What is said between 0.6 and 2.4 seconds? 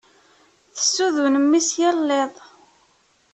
Tessudun mmi-s yal iḍ.